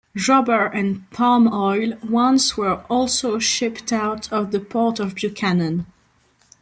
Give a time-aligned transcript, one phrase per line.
[0.27, 5.85] Rubber and palm oil once were also shipped out of the Port Of Buchanan.